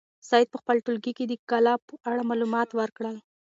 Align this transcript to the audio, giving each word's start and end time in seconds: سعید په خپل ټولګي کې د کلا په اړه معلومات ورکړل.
سعید 0.29 0.47
په 0.51 0.57
خپل 0.61 0.75
ټولګي 0.85 1.13
کې 1.17 1.25
د 1.27 1.33
کلا 1.49 1.73
په 1.87 1.93
اړه 2.11 2.23
معلومات 2.29 2.69
ورکړل. 2.79 3.15